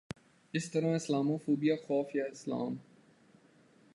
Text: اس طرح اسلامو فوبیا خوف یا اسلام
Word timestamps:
اس 0.53 0.69
طرح 0.71 0.95
اسلامو 0.95 1.37
فوبیا 1.37 1.75
خوف 1.87 2.15
یا 2.15 2.25
اسلام 2.25 2.75